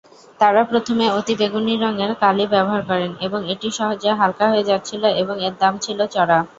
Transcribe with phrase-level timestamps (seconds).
[0.39, 5.53] তারা প্রথমে অতিবেগুনী রঙের কালি ব্যবহার করেন কিন্তু এটি সহজে হালকা হয়ে যাচ্ছিল এবং এর
[5.61, 6.39] দাম ছিল চড়া।